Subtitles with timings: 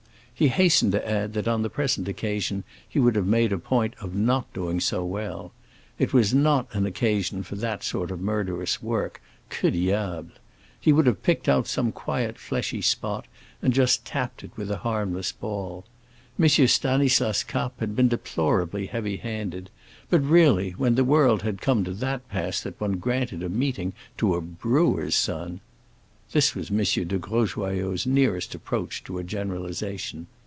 [0.33, 3.93] He hastened to add that on the present occasion he would have made a point
[4.01, 5.51] of not doing so well.
[5.99, 10.31] It was not an occasion for that sort of murderous work, que diable!
[10.79, 13.27] He would have picked out some quiet fleshy spot
[13.61, 15.85] and just tapped it with a harmless ball.
[16.39, 16.47] M.
[16.49, 19.69] Stanislas Kapp had been deplorably heavy handed;
[20.09, 23.93] but really, when the world had come to that pass that one granted a meeting
[24.17, 25.59] to a brewer's son!...
[26.33, 26.77] This was M.
[27.07, 30.27] de Grosjoyaux's nearest approach to a generalization.